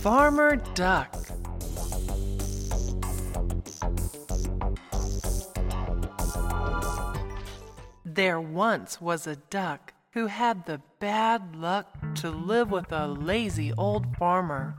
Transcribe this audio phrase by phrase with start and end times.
[0.00, 1.12] Farmer Duck.
[8.04, 13.72] There once was a duck who had the bad luck to live with a lazy
[13.72, 14.78] old farmer.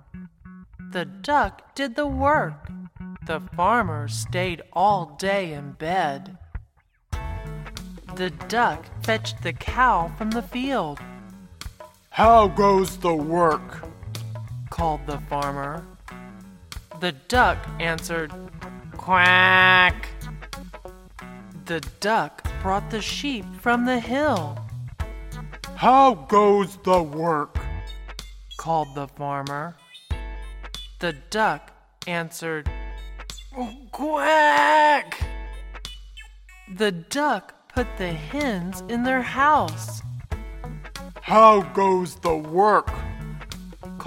[0.92, 2.70] The duck did the work.
[3.28, 6.38] The farmer stayed all day in bed.
[8.16, 11.00] The duck fetched the cow from the field,
[12.12, 13.89] How goes the work?
[14.70, 15.86] Called the farmer.
[17.00, 18.32] The duck answered,
[18.98, 20.08] Quack.
[21.66, 24.58] The duck brought the sheep from the hill,
[25.76, 27.58] How goes the work?
[28.58, 29.76] called the farmer.
[31.00, 31.72] The duck
[32.08, 32.70] answered,
[33.58, 35.22] oh, Quack.
[36.76, 40.02] The duck put the hens in their house,
[41.22, 42.92] How goes the work?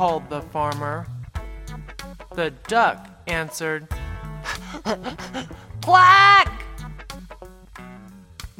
[0.02, 1.06] Called the farmer.
[2.34, 3.86] The duck answered,
[5.80, 6.64] Quack!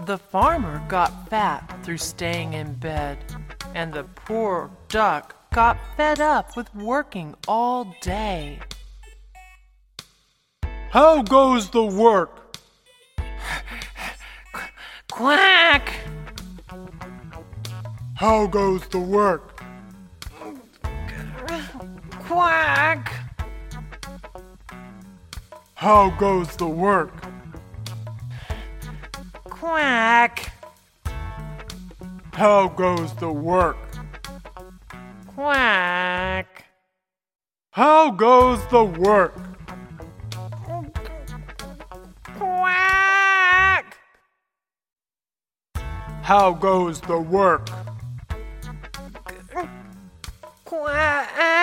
[0.06, 3.18] The farmer got fat through staying in bed,
[3.74, 8.60] and the poor duck got fed up with working all day.
[10.90, 12.56] How goes the work?
[15.10, 15.92] Quack!
[18.14, 19.51] How goes the work?
[25.82, 27.12] How goes the work?
[29.42, 30.52] Quack!
[32.34, 33.76] How goes the work?
[35.26, 36.66] Quack!
[37.70, 39.34] How goes the work?
[42.38, 43.98] Quack!
[46.22, 47.68] How goes the work?
[50.64, 51.61] Quack!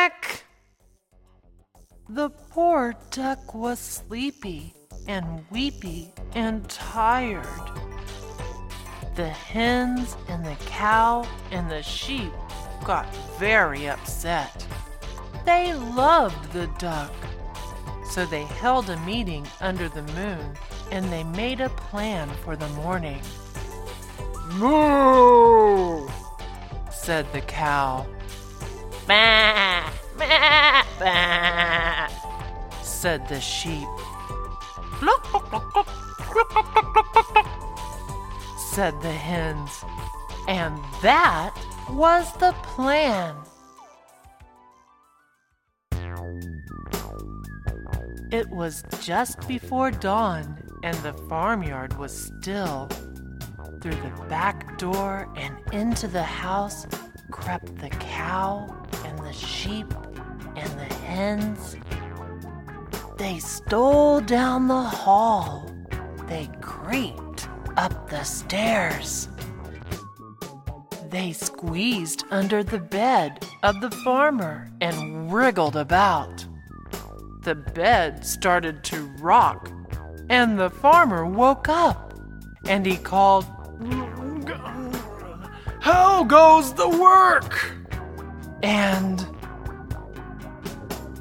[2.11, 4.73] The poor duck was sleepy
[5.07, 7.45] and weepy and tired.
[9.15, 12.31] The hens and the cow and the sheep
[12.83, 13.05] got
[13.37, 14.65] very upset.
[15.45, 17.13] They loved the duck.
[18.09, 20.57] So they held a meeting under the moon
[20.91, 23.21] and they made a plan for the morning,
[24.53, 26.09] Moo!
[26.89, 28.07] said the cow.
[29.05, 29.91] Bah,
[32.81, 33.87] said the sheep.
[38.57, 39.83] said the hens.
[40.47, 41.53] And that
[41.89, 43.35] was the plan.
[48.31, 52.87] It was just before dawn, and the farmyard was still.
[53.81, 56.85] Through the back door and into the house
[57.31, 58.67] crept the cow
[59.05, 59.93] and the sheep
[63.17, 65.69] They stole down the hall.
[66.27, 69.27] They creeped up the stairs.
[71.09, 76.45] They squeezed under the bed of the farmer and wriggled about.
[77.41, 79.71] The bed started to rock,
[80.29, 82.13] and the farmer woke up
[82.65, 83.45] and he called,
[85.81, 87.75] How goes the work?
[88.61, 89.25] and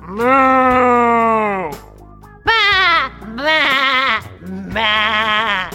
[0.09, 1.71] Moo!
[2.43, 3.13] Bah!
[3.37, 4.23] Bah!
[4.73, 5.69] Bah!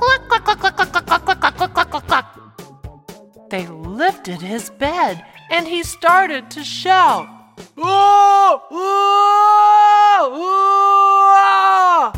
[0.00, 2.26] Cluck, cluck, cluck, cluck, cluck, cluck, cluck, cluck, cluck, cluck.
[3.48, 7.28] They lifted his bed and he started to shout.
[7.78, 8.62] Oh!
[8.68, 10.32] Oh!
[12.02, 12.12] Oh!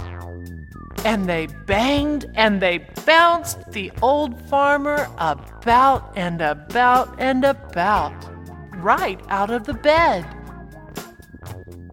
[1.05, 8.15] And they banged and they bounced the old farmer about and about and about,
[8.77, 10.25] right out of the bed.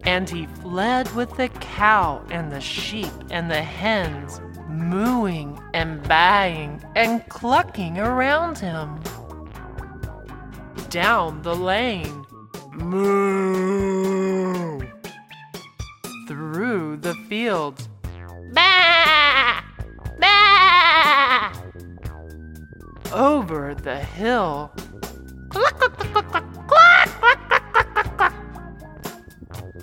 [0.06, 6.82] And he fled with the cow and the sheep and the hens, mooing and baying
[6.94, 9.00] and clucking around him.
[10.88, 12.24] Down the lane,
[12.72, 14.46] Moo!
[16.26, 17.88] through the fields.
[18.52, 19.62] Bah!
[20.18, 21.52] Bah!
[23.12, 24.72] Over the hill.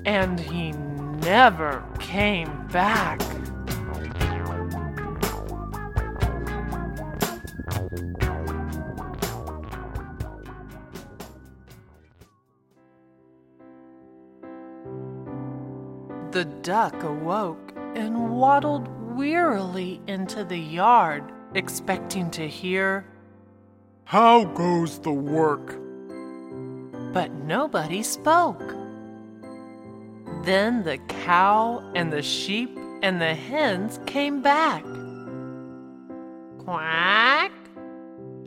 [0.05, 3.21] And he never came back.
[16.31, 23.05] The duck awoke and waddled wearily into the yard, expecting to hear,
[24.05, 25.79] How goes the work?
[27.13, 28.73] but nobody spoke.
[30.43, 34.83] Then the cow and the sheep and the hens came back.
[36.59, 37.51] Quack?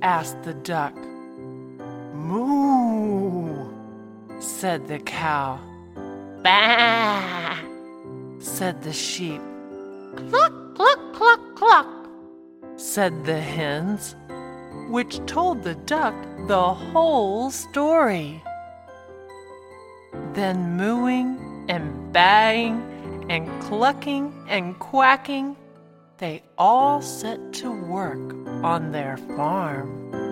[0.03, 0.95] asked the duck.
[2.15, 3.71] Moo,
[4.41, 5.59] said the cow.
[6.43, 7.57] Bah,
[8.41, 9.41] said the sheep.
[10.17, 11.89] Cluck, cluck, cluck, cluck,
[12.77, 14.15] said the hens,
[14.91, 16.15] which told the duck
[16.47, 18.43] the whole story.
[20.35, 22.83] Then mooing and baying
[23.29, 25.57] and clucking and quacking,
[26.19, 28.33] they all set to work
[28.65, 30.26] on their farm.